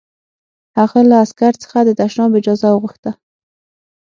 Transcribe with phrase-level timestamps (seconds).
[0.77, 3.11] هغه له عسکر څخه د تشناب اجازه وغوښته